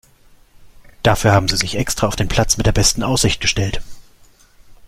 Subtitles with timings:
[1.03, 3.83] Dafür haben Sie sich extra auf den Platz mit der besten Aussicht gestellt.